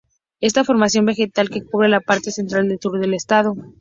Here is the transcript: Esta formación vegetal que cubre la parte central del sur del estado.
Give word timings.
Esta 0.39 0.63
formación 0.63 1.05
vegetal 1.05 1.51
que 1.51 1.61
cubre 1.63 1.87
la 1.87 1.99
parte 2.01 2.31
central 2.31 2.67
del 2.67 2.79
sur 2.81 2.99
del 2.99 3.13
estado. 3.13 3.53